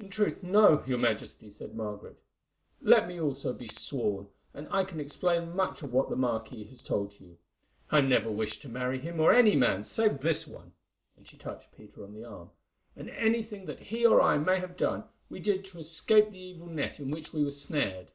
"In 0.00 0.10
truth, 0.10 0.42
no, 0.42 0.82
your 0.88 0.98
Majesty," 0.98 1.48
said 1.48 1.76
Margaret. 1.76 2.20
"Let 2.80 3.06
me 3.06 3.20
be 3.20 3.66
sworn 3.68 4.24
also, 4.24 4.30
and 4.54 4.66
I 4.72 4.82
can 4.82 4.98
explain 4.98 5.54
much 5.54 5.84
of 5.84 5.92
what 5.92 6.10
the 6.10 6.16
marquis 6.16 6.64
has 6.64 6.82
told 6.82 7.12
to 7.12 7.22
you. 7.24 7.38
I 7.88 8.00
never 8.00 8.28
wished 8.28 8.60
to 8.62 8.68
marry 8.68 8.98
him 8.98 9.20
or 9.20 9.32
any 9.32 9.54
man, 9.54 9.84
save 9.84 10.18
this 10.18 10.48
one," 10.48 10.72
and 11.16 11.28
she 11.28 11.36
touched 11.36 11.70
Peter 11.76 12.02
on 12.02 12.12
the 12.12 12.24
arm, 12.24 12.50
"and 12.96 13.08
anything 13.10 13.66
that 13.66 13.78
he 13.78 14.04
or 14.04 14.20
I 14.20 14.36
may 14.36 14.58
have 14.58 14.76
done, 14.76 15.04
we 15.30 15.38
did 15.38 15.64
to 15.66 15.78
escape 15.78 16.32
the 16.32 16.40
evil 16.40 16.66
net 16.66 16.98
in 16.98 17.12
which 17.12 17.32
we 17.32 17.44
were 17.44 17.52
snared." 17.52 18.10